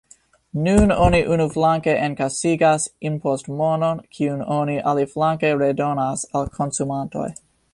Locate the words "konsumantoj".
6.57-7.29